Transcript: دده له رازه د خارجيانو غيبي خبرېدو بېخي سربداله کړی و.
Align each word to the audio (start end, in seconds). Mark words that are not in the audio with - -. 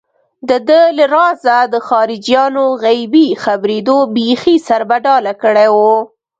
دده 0.49 0.81
له 0.97 1.05
رازه 1.15 1.57
د 1.73 1.75
خارجيانو 1.87 2.65
غيبي 2.83 3.27
خبرېدو 3.43 3.97
بېخي 4.15 4.55
سربداله 4.67 5.33
کړی 5.41 5.67
و. 5.71 5.77